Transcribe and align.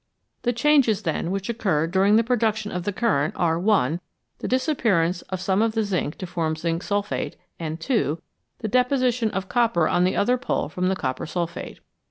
The 0.41 0.51
changes, 0.51 1.03
then, 1.03 1.29
which 1.29 1.47
occur 1.47 1.85
during 1.85 2.15
the 2.15 2.23
production 2.23 2.71
of 2.71 2.85
the 2.85 2.91
current 2.91 3.35
are 3.37 3.59
(1) 3.59 3.99
the 4.39 4.47
disappearance 4.47 5.21
of 5.29 5.39
some 5.39 5.61
of 5.61 5.73
the 5.73 5.83
zinc 5.83 6.17
to 6.17 6.25
form 6.25 6.55
zinc 6.55 6.81
sulphate, 6.81 7.35
and 7.59 7.79
(2) 7.79 8.19
the 8.61 8.67
deposition 8.67 9.29
of 9.29 9.47
copper 9.47 9.87
on 9.87 10.03
the 10.03 10.15
other 10.15 10.39
pole 10.39 10.69
from 10.69 10.87
the 10.87 10.95
copper 10.95 11.27
sulphate. 11.27 11.81